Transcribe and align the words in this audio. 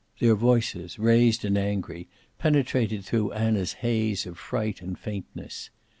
Their 0.17 0.33
voices, 0.33 0.97
raised 0.97 1.45
and 1.45 1.55
angry, 1.55 2.09
penetrated 2.39 3.05
through 3.05 3.33
Anna's 3.33 3.73
haze 3.85 4.25
of 4.25 4.39
fright 4.39 4.81
and 4.81 4.97
faintness. 4.97 5.69